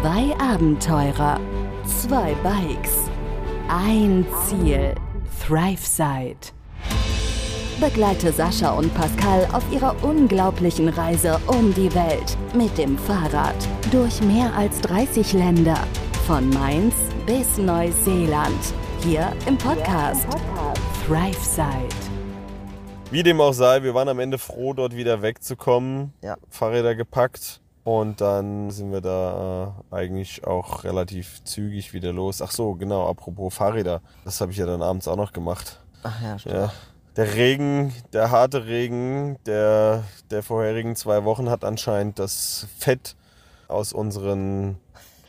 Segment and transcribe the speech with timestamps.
[0.00, 1.40] Zwei Abenteurer,
[1.84, 3.10] zwei Bikes,
[3.68, 4.94] ein Ziel,
[5.44, 6.52] ThriveSide.
[7.80, 13.56] Begleite Sascha und Pascal auf ihrer unglaublichen Reise um die Welt mit dem Fahrrad
[13.90, 15.78] durch mehr als 30 Länder,
[16.28, 16.94] von Mainz
[17.26, 20.28] bis Neuseeland, hier im Podcast
[21.08, 21.88] ThriveSide.
[23.10, 26.12] Wie dem auch sei, wir waren am Ende froh, dort wieder wegzukommen.
[26.22, 26.36] Ja.
[26.50, 27.60] Fahrräder gepackt.
[27.84, 32.42] Und dann sind wir da äh, eigentlich auch relativ zügig wieder los.
[32.42, 34.02] Ach so, genau, apropos Fahrräder.
[34.24, 35.80] Das habe ich ja dann abends auch noch gemacht.
[36.02, 36.54] Ach ja, stimmt.
[36.54, 36.72] Ja.
[37.16, 43.16] Der Regen, der harte Regen der, der vorherigen zwei Wochen hat anscheinend das Fett
[43.66, 44.76] aus unseren,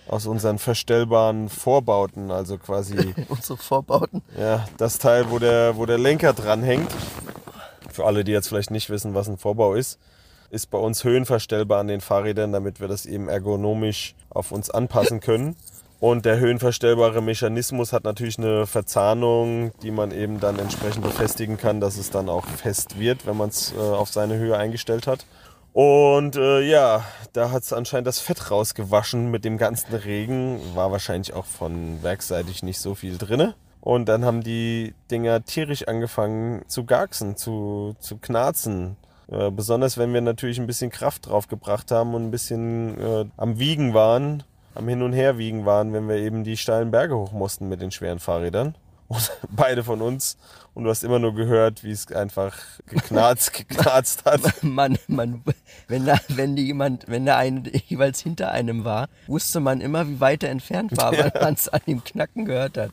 [0.07, 4.21] aus unseren verstellbaren Vorbauten, also quasi Unsere Vorbauten.
[4.37, 6.91] ja, das Teil, wo der, wo der Lenker dranhängt.
[7.91, 9.97] Für alle, die jetzt vielleicht nicht wissen, was ein Vorbau ist,
[10.49, 15.19] ist bei uns höhenverstellbar an den Fahrrädern, damit wir das eben ergonomisch auf uns anpassen
[15.19, 15.55] können.
[15.99, 21.81] Und der höhenverstellbare Mechanismus hat natürlich eine Verzahnung, die man eben dann entsprechend befestigen kann,
[21.81, 25.25] dass es dann auch fest wird, wenn man es äh, auf seine Höhe eingestellt hat.
[25.73, 30.59] Und äh, ja, da hat es anscheinend das Fett rausgewaschen mit dem ganzen Regen.
[30.73, 33.55] War wahrscheinlich auch von werkseitig nicht so viel drinne.
[33.81, 38.97] Und dann haben die Dinger tierisch angefangen zu garksen, zu, zu knarzen.
[39.31, 43.25] Äh, besonders wenn wir natürlich ein bisschen Kraft drauf gebracht haben und ein bisschen äh,
[43.37, 44.43] am Wiegen waren,
[44.75, 47.91] am Hin- und Herwiegen waren, wenn wir eben die steilen Berge hoch mussten mit den
[47.91, 48.75] schweren Fahrrädern.
[49.09, 50.37] Und beide von uns.
[50.75, 52.55] Und du hast immer nur gehört, wie es einfach
[52.85, 54.41] geknarzt, geknarzt hat.
[54.61, 55.41] Man, man,
[55.87, 60.19] wenn da, wenn jemand, wenn da ein jeweils hinter einem war, wusste man immer, wie
[60.19, 62.91] weit er entfernt war, weil man es an dem Knacken gehört hat.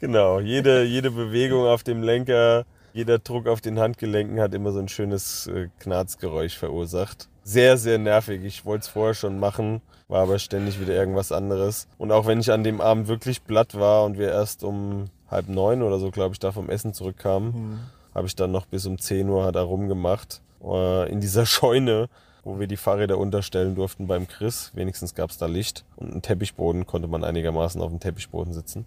[0.00, 4.78] Genau, jede, jede Bewegung auf dem Lenker, jeder Druck auf den Handgelenken hat immer so
[4.78, 7.28] ein schönes äh, Knarzgeräusch verursacht.
[7.42, 8.44] Sehr, sehr nervig.
[8.44, 11.88] Ich wollte es vorher schon machen, war aber ständig wieder irgendwas anderes.
[11.98, 15.48] Und auch wenn ich an dem Abend wirklich platt war und wir erst um halb
[15.48, 17.80] neun oder so, glaube ich, da vom Essen zurückkamen,
[18.14, 20.42] habe ich dann noch bis um 10 Uhr da rumgemacht.
[20.62, 22.08] Äh, in dieser Scheune,
[22.44, 24.72] wo wir die Fahrräder unterstellen durften beim Chris.
[24.74, 28.86] Wenigstens gab es da Licht und einen Teppichboden, konnte man einigermaßen auf dem Teppichboden sitzen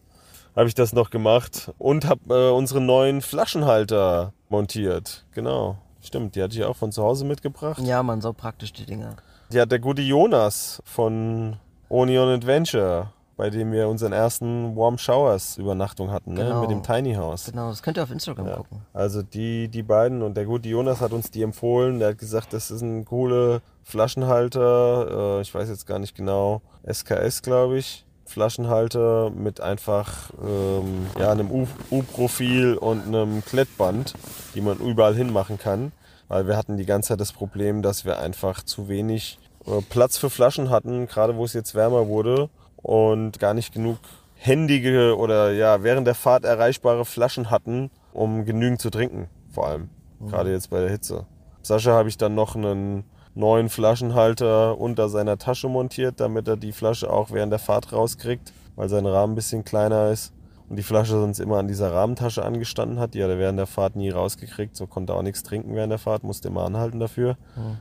[0.55, 5.25] habe ich das noch gemacht und habe äh, unseren neuen Flaschenhalter montiert.
[5.33, 7.81] Genau, stimmt, die hatte ich auch von zu Hause mitgebracht.
[7.83, 9.15] Ja, man, so praktisch die Dinger.
[9.51, 11.57] Die hat der gute Jonas von
[11.89, 16.43] Onion Adventure, bei dem wir unseren ersten Warm Showers Übernachtung hatten, ne?
[16.45, 16.61] Genau.
[16.61, 17.45] mit dem Tiny House.
[17.45, 18.55] Genau, das könnt ihr auf Instagram Ja.
[18.57, 18.81] gucken.
[18.93, 21.99] Also die, die beiden und der gute Jonas hat uns die empfohlen.
[21.99, 25.37] Der hat gesagt, das ist ein cooler Flaschenhalter.
[25.37, 26.61] Äh, ich weiß jetzt gar nicht genau.
[26.91, 28.05] SKS, glaube ich.
[28.33, 31.51] Flaschenhalter mit einfach ähm, ja, einem
[31.91, 34.15] U-Profil und einem Klettband,
[34.55, 35.91] die man überall hin machen kann.
[36.29, 40.17] Weil wir hatten die ganze Zeit das Problem, dass wir einfach zu wenig äh, Platz
[40.17, 43.99] für Flaschen hatten, gerade wo es jetzt wärmer wurde und gar nicht genug
[44.35, 49.89] händige oder ja während der Fahrt erreichbare Flaschen hatten, um genügend zu trinken, vor allem.
[50.27, 51.25] Gerade jetzt bei der Hitze.
[51.61, 53.03] Sascha habe ich dann noch einen
[53.35, 58.53] neuen Flaschenhalter unter seiner Tasche montiert, damit er die Flasche auch während der Fahrt rauskriegt,
[58.75, 60.33] weil sein Rahmen ein bisschen kleiner ist
[60.69, 63.13] und die Flasche sonst immer an dieser Rahmentasche angestanden hat.
[63.13, 65.91] Die hat er während der Fahrt nie rausgekriegt, so konnte er auch nichts trinken während
[65.91, 67.37] der Fahrt, musste immer anhalten dafür.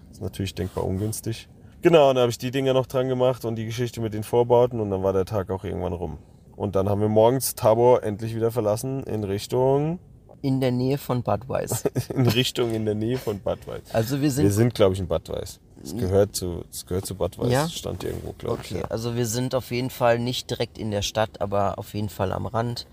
[0.08, 1.48] Das ist natürlich denkbar ungünstig.
[1.82, 4.22] Genau, und dann habe ich die Dinger noch dran gemacht und die Geschichte mit den
[4.22, 6.18] Vorbauten und dann war der Tag auch irgendwann rum.
[6.54, 9.98] Und dann haben wir morgens Tabor endlich wieder verlassen in Richtung,
[10.42, 11.88] In der Nähe von Budweiser.
[12.14, 13.80] in Richtung in der Nähe von Bad Weiß.
[13.92, 15.60] Also wir sind Wir sind, glaube ich, in Bad Weiß.
[15.84, 17.50] Es gehört zu, es gehört zu Bad Weiß.
[17.50, 17.68] Ja?
[17.68, 18.72] Stand irgendwo, glaube ich.
[18.72, 18.88] Okay, Ja.
[18.90, 22.32] also wir sind auf jeden Fall nicht direkt in der Stadt, aber auf jeden Fall
[22.32, 22.86] am Rand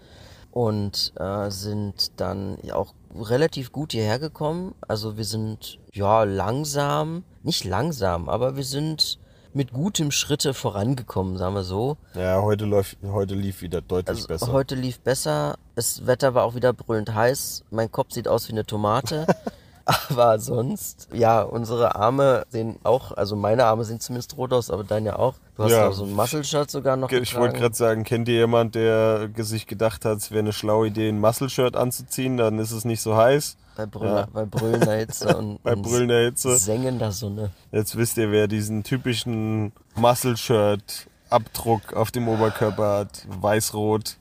[0.51, 4.73] und äh, sind dann auch relativ gut hierher gekommen.
[4.87, 9.19] Also wir sind ja langsam, nicht langsam, aber wir sind
[9.53, 11.97] mit gutem Schritte vorangekommen, sagen wir so.
[12.13, 14.51] Ja, heute, läuft, heute lief wieder deutlich Also besser.
[14.51, 18.51] heute lief besser, das Wetter war auch wieder brüllend heiß, mein Kopf sieht aus wie
[18.51, 19.25] eine Tomate.
[20.09, 24.83] Aber sonst, ja, unsere Arme sehen auch, also meine Arme sehen zumindest rot aus, aber
[24.83, 25.33] deine auch.
[25.57, 25.87] Du hast Ja.
[25.87, 29.65] auch so ein Muscle-Shirt sogar noch ich wollte gerade sagen, kennt ihr jemand, der sich
[29.65, 33.15] gedacht hat, es wäre eine schlaue Idee, ein Muscle-Shirt anzuziehen, dann ist es nicht so
[33.15, 33.57] heiß.
[33.77, 34.27] Bei, Brüll, Ja.
[34.31, 36.55] bei brüllender Hitze und, Bei brüllender Hitze.
[36.57, 37.49] sengender Sonne.
[37.71, 43.25] Jetzt wisst ihr, wer diesen typischen Muscle-Shirt-Abdruck auf dem Oberkörper hat.
[43.41, 44.17] Weiß-rot,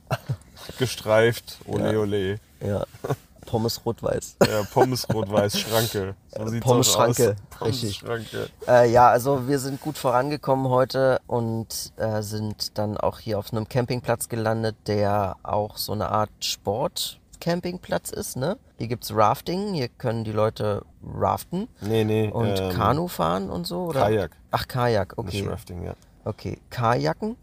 [0.77, 2.39] gestreift, ole ole.
[2.65, 2.85] Ja.
[3.45, 4.35] Pommes rot-weiß.
[4.47, 6.15] Ja, Pommes rot-weiß, Schranke.
[6.37, 7.15] So sieht's Pommes auch aus.
[7.17, 7.95] Schranke, Pommes richtig.
[7.97, 8.49] Schranke.
[8.67, 13.51] Äh, ja, also wir sind gut vorangekommen heute und äh, sind dann auch hier auf
[13.51, 18.57] einem Campingplatz gelandet, der auch so eine Art Sport-Campingplatz ist, ne?
[18.77, 22.29] Hier gibt's Rafting, hier können die Leute raften Nee, nee.
[22.29, 24.01] und ähm, Kanu fahren und so, oder?
[24.01, 24.31] Kajak.
[24.51, 25.47] Ach, Kajak, Nicht okay.
[25.49, 25.93] Rafting, ja.
[26.25, 27.35] Okay, Kajaken.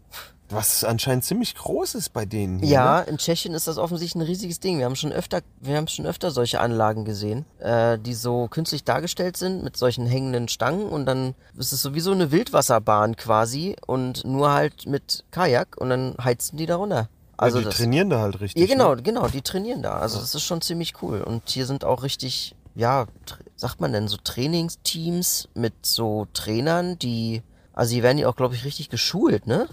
[0.49, 2.69] Was anscheinend ziemlich groß ist bei denen hier.
[2.69, 3.07] Ja, Ne?
[3.07, 4.77] in Tschechien ist das offensichtlich ein riesiges Ding.
[4.77, 8.83] Wir haben schon öfter, wir haben schon öfter solche Anlagen gesehen, äh, die so künstlich
[8.85, 14.23] dargestellt sind mit solchen hängenden Stangen und dann ist es sowieso eine Wildwasserbahn quasi und
[14.25, 17.09] nur halt mit Kajak und dann heizen die da runter.
[17.35, 18.61] Also ja, die das, trainieren da halt richtig.
[18.61, 19.01] ja, genau, Ne?
[19.03, 19.97] genau, die trainieren da.
[19.99, 21.21] Also das ist schon ziemlich cool.
[21.21, 23.05] Und hier sind auch richtig, ja,
[23.57, 24.17] sagt man denn, so
[24.71, 27.41] Trainingsteams mit so Trainern, die,
[27.73, 29.67] also die werden ja auch, glaube ich, richtig geschult, ne?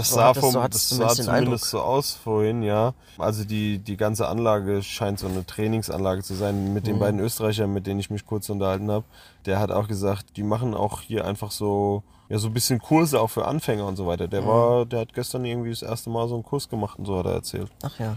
[0.00, 2.94] Das So sah, vom, so das es sah zumindest den zumindest so aus vorhin, ja.
[3.18, 6.72] Also die, die ganze Anlage scheint so eine Trainingsanlage zu sein.
[6.72, 7.00] Mit den Mhm.
[7.00, 9.04] beiden Österreichern, mit denen ich mich kurz unterhalten habe,
[9.46, 13.20] der hat auch gesagt, die machen auch hier einfach so, ja, so ein bisschen Kurse
[13.20, 14.26] auch für Anfänger und so weiter.
[14.26, 14.30] Mhm.
[14.30, 17.18] Der war, der hat gestern irgendwie das erste Mal so einen Kurs gemacht und so
[17.18, 17.70] hat er erzählt.
[17.82, 18.16] Ach ja.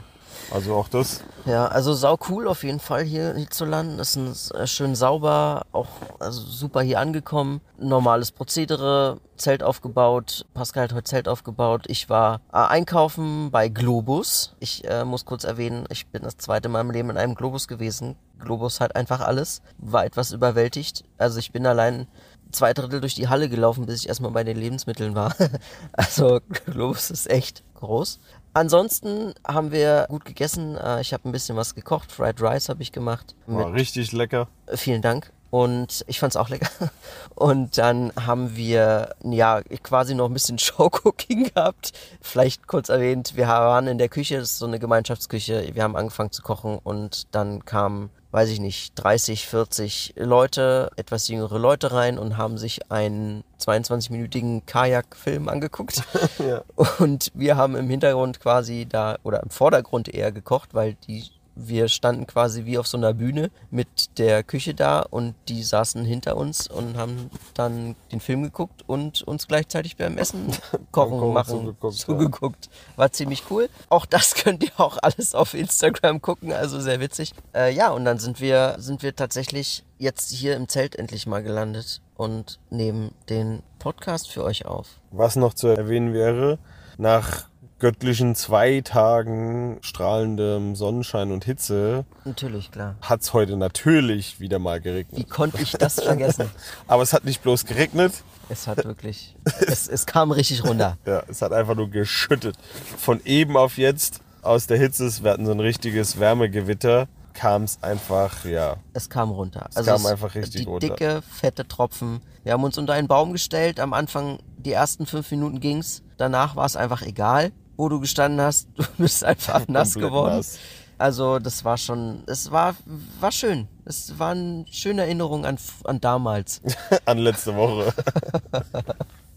[0.51, 1.23] Also auch das.
[1.45, 3.99] Ja, also sau cool auf jeden Fall hier, hier zu landen.
[3.99, 5.87] Ist ein, äh, schön sauber, auch
[6.19, 7.61] also super hier angekommen.
[7.77, 10.45] Normales Prozedere, Zelt aufgebaut.
[10.53, 11.85] Pascal hat heute Zelt aufgebaut.
[11.87, 14.55] Ich war äh, einkaufen bei Globus.
[14.59, 17.67] Ich äh, muss kurz erwähnen, ich bin das zweite Mal im Leben in einem Globus
[17.67, 18.15] gewesen.
[18.39, 19.61] Globus hat einfach alles.
[19.77, 21.03] War etwas überwältigt.
[21.17, 22.07] Also ich bin allein
[22.51, 25.35] zwei Drittel durch die Halle gelaufen, bis ich erstmal bei den Lebensmitteln war.
[25.93, 28.19] also Globus ist echt groß.
[28.53, 30.77] Ansonsten haben wir gut gegessen.
[30.77, 32.11] Äh, Ich habe ein bisschen was gekocht.
[32.11, 33.35] Fried Rice habe ich gemacht.
[33.47, 34.47] War richtig lecker.
[34.67, 35.31] äh, vielen Dank.
[35.49, 36.69] Und ich fand's auch lecker.
[37.35, 41.91] Und dann haben wir ja quasi noch ein bisschen Showcooking gehabt.
[42.21, 45.69] Vielleicht kurz erwähnt, wir waren in der Küche, das ist so eine Gemeinschaftsküche.
[45.73, 51.27] Wir haben angefangen zu kochen und dann kamen, weiß ich nicht, 30, 40 Leute, etwas
[51.27, 56.03] jüngere Leute rein und haben sich einen 22-minütigen Kajakfilm angeguckt.
[56.39, 56.63] Ja.
[56.97, 61.87] Und wir haben im Hintergrund quasi da, oder im Vordergrund eher gekocht, weil die, wir
[61.87, 66.37] standen quasi wie auf so einer Bühne mit der Küche da und die saßen hinter
[66.37, 70.47] uns und haben dann den Film geguckt und uns gleichzeitig beim Essen
[70.91, 72.05] kochen, Kochen machen, zugeguckt, ja.
[72.05, 72.69] zugeguckt.
[72.95, 73.69] War ziemlich cool.
[73.89, 77.33] Auch das könnt ihr auch alles auf Instagram gucken, also sehr witzig.
[77.53, 81.43] Äh, ja, und dann sind wir, sind wir tatsächlich jetzt hier im Zelt endlich mal
[81.43, 84.99] gelandet und nehmen den Podcast für euch auf.
[85.11, 86.59] Was noch zu erwähnen wäre,
[86.97, 87.47] nach
[87.83, 92.95] göttlichen zwei Tagen strahlendem Sonnenschein und Hitze Natürlich, klar.
[93.01, 95.29] hat es heute natürlich wieder mal Wie geregnet.
[95.29, 96.49] konnte ich das vergessen?
[96.87, 98.13] Aber es hat nicht bloß geregnet,
[98.47, 99.35] Es hat wirklich,
[99.67, 100.97] es, es kam richtig runter.
[101.05, 102.55] ja, es hat einfach nur geschüttet.
[102.97, 107.79] Von eben auf jetzt, aus der Hitze, wir hatten so ein richtiges Wärmegewitter, kam es
[107.83, 109.67] einfach, ja, Es kam runter.
[109.75, 110.87] Es kam einfach richtig die runter.
[110.87, 112.21] dicke, fette Tropfen.
[112.45, 113.81] Wir haben uns unter einen Baum gestellt.
[113.81, 116.01] Am Anfang, die ersten fünf Minuten ging's.
[116.15, 118.67] Danach war es einfach egal, wo du gestanden hast.
[118.77, 120.37] Du bist einfach nass geworden.
[120.37, 120.59] nass.
[120.97, 122.75] Also das war schon, es war,
[123.19, 123.67] war schön.
[123.85, 126.61] Es waren schöne Erinnerungen an, an damals.
[127.05, 127.91] an letzte Woche.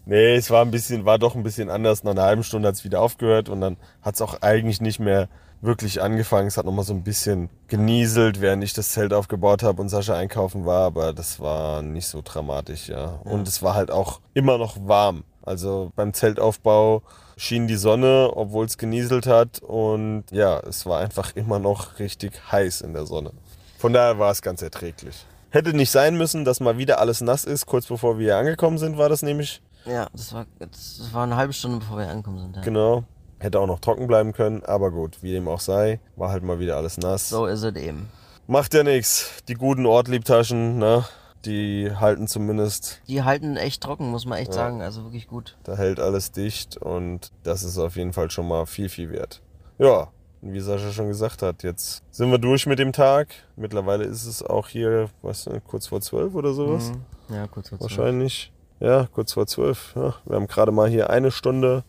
[0.05, 2.03] nee, es war ein bisschen, war doch ein bisschen anders.
[2.03, 4.99] Nach einer halben Stunde hat es wieder aufgehört und dann hat es auch eigentlich nicht
[4.99, 5.27] mehr
[5.61, 6.47] wirklich angefangen.
[6.47, 10.15] Es hat nochmal so ein bisschen genieselt, während ich das Zelt aufgebaut habe und Sascha
[10.15, 13.19] einkaufen war, aber das war nicht so dramatisch, ja.
[13.23, 15.23] Und es war halt auch immer noch warm.
[15.47, 17.03] Also beim Zeltaufbau
[17.37, 22.33] schien die Sonne, obwohl es genieselt hat und ja, es war einfach immer noch richtig
[22.51, 23.31] heiß in der Sonne.
[23.77, 25.25] Von daher war es ganz erträglich.
[25.49, 27.65] Hätte nicht sein müssen, dass mal wieder alles nass ist.
[27.65, 29.61] Kurz bevor wir hier angekommen sind, war das nämlich.
[29.85, 32.55] Ja, das war, das war eine halbe Stunde, bevor wir angekommen sind.
[32.57, 32.61] Ja.
[32.63, 33.03] Genau.
[33.39, 36.59] Hätte auch noch trocken bleiben können, aber gut, wie dem auch sei, war halt mal
[36.59, 37.29] wieder alles nass.
[37.29, 38.09] So ist es eben.
[38.47, 39.43] Macht ja nichts.
[39.47, 41.05] Die guten Ortliebtaschen, ne?
[41.45, 44.81] Die halten zumindest, Die halten echt trocken, muss man echt sagen.
[44.81, 45.57] Also wirklich gut.
[45.63, 49.41] da hält alles dicht und das ist auf jeden Fall schon mal viel, viel wert.
[49.77, 50.07] Ja,
[50.41, 53.29] wie Sascha schon gesagt hat, jetzt sind wir durch mit dem Tag.
[53.55, 56.91] Mittlerweile ist es auch hier, was, ne, kurz vor zwölf oder sowas.
[56.91, 57.35] Mhm.
[57.35, 57.97] Ja, kurz vor zwölf.
[57.97, 58.51] Wahrscheinlich.
[58.79, 59.93] Ja, kurz vor zwölf.
[59.95, 61.83] Ja, wir haben gerade mal hier eine Stunde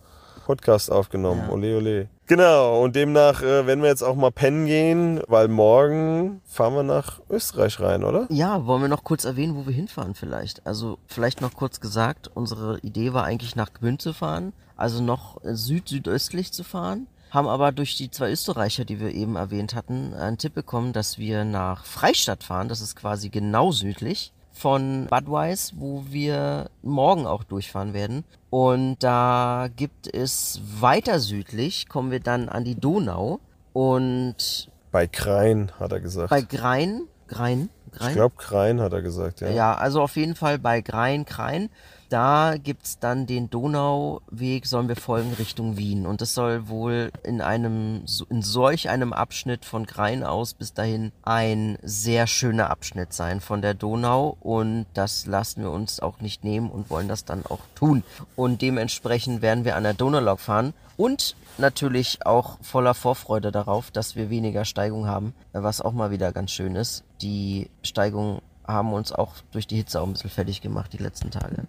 [0.46, 1.42] Podcast aufgenommen.
[1.46, 1.52] Ja.
[1.52, 2.08] Ole, ole.
[2.28, 6.82] Genau, und demnach äh, werden wir jetzt auch mal pennen gehen, weil morgen fahren wir
[6.82, 8.26] nach Österreich rein, oder?
[8.28, 10.66] Ja, wollen wir noch kurz erwähnen, wo wir hinfahren vielleicht?
[10.66, 15.42] Also vielleicht noch kurz gesagt, unsere Idee war eigentlich nach Gmünd zu fahren, also noch
[15.42, 20.12] äh, süd-südöstlich zu fahren, haben aber durch die zwei Österreicher, die wir eben erwähnt hatten,
[20.12, 25.30] einen Tipp bekommen, dass wir nach Freistadt fahren, das ist quasi genau südlich von Bad
[25.30, 28.24] Weiss, wo wir morgen auch durchfahren werden.
[28.50, 33.40] Und da gibt es weiter südlich, kommen wir dann an die Donau
[33.72, 36.30] und Bei Krain, hat er gesagt.
[36.30, 38.10] bei Grein, Grein, Grein?
[38.10, 39.48] Ich glaube, Krein hat er gesagt, ja.
[39.50, 41.70] Ja, also auf jeden Fall bei Grein, Krein.
[42.08, 46.06] Da gibt's dann den Donauweg, sollen wir folgen Richtung Wien.
[46.06, 51.12] Und das soll wohl in einem, in solch einem Abschnitt von Grein aus bis dahin
[51.22, 54.38] ein sehr schöner Abschnitt sein von der Donau.
[54.40, 58.02] Und das lassen wir uns auch nicht nehmen und wollen das dann auch tun.
[58.36, 60.72] Und dementsprechend werden wir an der Donaulok fahren.
[60.96, 66.32] Und natürlich auch voller Vorfreude darauf, dass wir weniger Steigung haben, was auch mal wieder
[66.32, 67.04] ganz schön ist.
[67.20, 71.30] Die Steigung haben uns auch durch die Hitze auch ein bisschen fertig gemacht die letzten
[71.30, 71.64] Tage.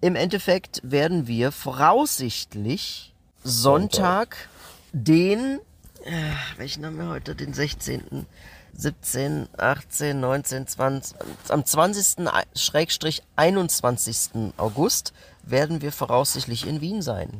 [0.00, 4.48] Im Endeffekt werden wir voraussichtlich Sonntag,
[4.92, 5.60] den,
[6.04, 8.26] äh, welchen haben wir heute, den 16.,
[8.74, 11.16] 17, 18, 19, 20,
[11.48, 12.28] am 20.
[12.54, 14.52] Schrägstrich 21.
[14.58, 17.30] August werden wir voraussichtlich in Wien sein.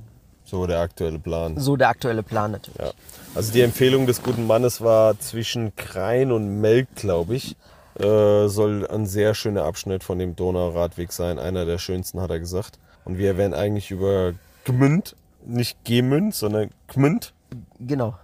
[0.47, 1.59] So der aktuelle Plan.
[1.59, 2.79] So der aktuelle Plan natürlich.
[2.79, 2.93] Ja.
[3.35, 7.57] Also die Empfehlung des guten Mannes war zwischen Krein und Melk, glaube ich.
[7.99, 11.39] Äh, soll ein sehr schöner Abschnitt von dem Donauradweg sein.
[11.39, 12.79] Einer der schönsten, hat er gesagt.
[13.05, 14.35] Und wir wären eigentlich über
[14.65, 17.33] Gmünd, nicht Gemünd, sondern Gmünd.
[17.81, 18.15] Genau.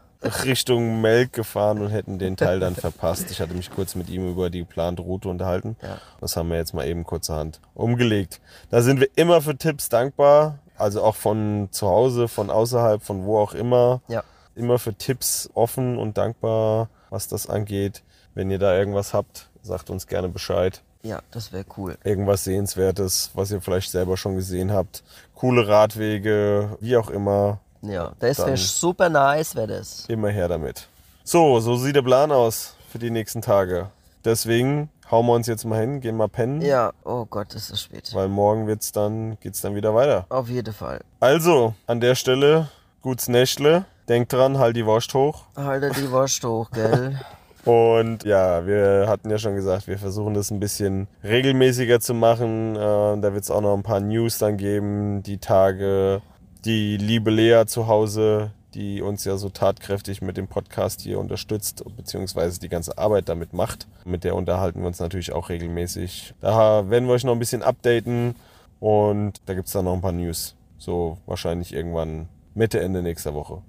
[0.44, 3.30] Richtung Melk gefahren und hätten den Teil dann verpasst.
[3.30, 5.76] Ich hatte mich kurz mit ihm über die geplante Route unterhalten.
[5.82, 5.98] Ja.
[6.20, 8.40] Das haben wir jetzt mal eben kurzerhand umgelegt.
[8.70, 10.58] Da sind wir immer für Tipps dankbar.
[10.76, 14.00] Also auch von zu Hause, von außerhalb, von wo auch immer.
[14.08, 14.22] Ja.
[14.54, 18.02] Immer für Tipps offen und dankbar, was das angeht.
[18.34, 20.82] Wenn ihr da irgendwas habt, sagt uns gerne Bescheid.
[21.02, 21.96] Ja, das wäre cool.
[22.04, 25.02] Irgendwas Sehenswertes, was ihr vielleicht selber schon gesehen habt.
[25.34, 27.58] Coole Radwege, wie auch immer.
[27.82, 30.06] Ja, das wäre super nice, wäre das.
[30.06, 30.86] Immer her damit.
[31.24, 33.90] So, so sieht der Plan aus für die nächsten Tage.
[34.24, 36.60] Deswegen hauen wir uns jetzt mal hin, gehen mal pennen.
[36.62, 38.10] Ja, oh Gott, ist es spät.
[38.14, 40.26] Weil morgen wird's dann, geht's dann wieder weiter.
[40.28, 41.00] Auf jeden Fall.
[41.20, 42.68] Also, an der Stelle,
[43.02, 43.84] gut's Nächtle.
[44.08, 45.44] Denkt dran, halt die Wurst hoch.
[45.56, 47.20] Halte die Wurst hoch, gell?
[47.64, 52.74] Und ja, wir hatten ja schon gesagt, wir versuchen das ein bisschen regelmäßiger zu machen.
[52.74, 56.22] Äh, da wird es auch noch ein paar News dann geben, die Tage.
[56.64, 61.84] Die liebe Lea zu Hause, die uns ja so tatkräftig mit dem Podcast hier unterstützt,
[61.96, 63.86] beziehungsweise die ganze Arbeit damit macht.
[64.04, 66.34] Mit der unterhalten wir uns natürlich auch regelmäßig.
[66.40, 68.34] Da werden wir euch noch ein bisschen updaten
[68.80, 70.54] und da gibt es dann noch ein paar News.
[70.78, 73.62] So wahrscheinlich irgendwann Mitte, Ende nächster Woche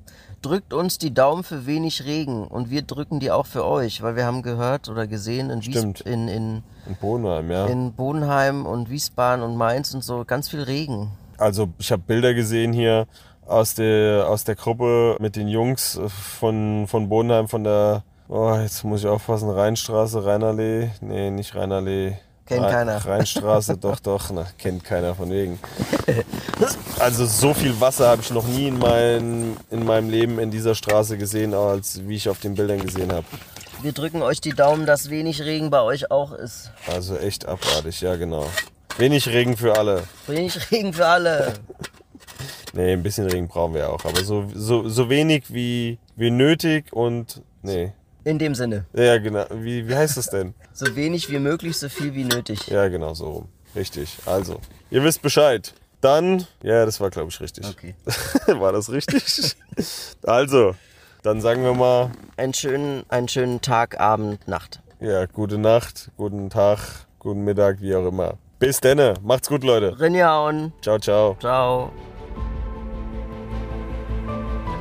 [0.44, 4.16] drückt uns die Daumen für wenig Regen und wir drücken die auch für euch, weil
[4.16, 6.02] wir haben gehört oder gesehen in, Stimmt.
[6.02, 7.66] in, in, in Bodenheim, ja.
[7.66, 11.12] in Bodenheim und Wiesbaden und Mainz und so ganz viel Regen.
[11.38, 13.08] Also ich habe Bilder gesehen hier
[13.48, 16.00] aus der, aus der Gruppe mit den Jungs
[16.40, 22.18] von, von Bodenheim, von der, oh, jetzt muss ich aufpassen, Rheinstraße, Rheinallee, nee, nicht Rheinallee,
[22.46, 23.06] Kennt keiner.
[23.06, 25.60] Rheinstraße, doch, doch, na, kennt keiner von wegen.
[27.00, 30.76] Also so viel Wasser habe ich noch nie in, mein, in meinem Leben in dieser
[30.76, 33.26] Straße gesehen, als wie ich auf den Bildern gesehen habe.
[33.82, 36.72] Wir drücken euch die Daumen, dass wenig Regen bei euch auch ist.
[36.94, 38.46] Also echt abartig, ja genau.
[38.98, 40.04] Wenig Regen für alle.
[40.28, 41.54] Wenig Regen für alle.
[42.74, 46.92] nee, ein bisschen Regen brauchen wir auch, aber so, so, so wenig wie, wie nötig
[46.92, 47.94] und nee.
[48.26, 48.86] In dem Sinne.
[48.94, 49.46] Ja, genau.
[49.52, 50.54] Wie, wie heißt das denn?
[50.76, 52.68] So wenig wie möglich, so viel wie nötig.
[52.68, 53.50] Ja, genau so rum.
[53.76, 54.18] Richtig.
[54.26, 55.72] Also, ihr wisst Bescheid.
[56.02, 57.68] Dann, ja, das war, glaube ich, richtig.
[57.68, 57.94] Okay.
[58.60, 59.56] war das richtig?
[60.24, 60.74] also,
[61.22, 62.10] dann sagen wir mal.
[62.36, 64.82] Einen schönen, einen schönen Tag, Abend, Nacht.
[65.00, 66.80] Ja, gute Nacht, guten Tag,
[67.20, 68.38] guten Mittag, wie auch immer.
[68.60, 69.14] Bis denne.
[69.22, 70.00] Macht's gut, Leute.
[70.00, 70.74] Rinjauen.
[70.82, 71.38] Ciao, ciao.
[71.40, 71.92] Ciao.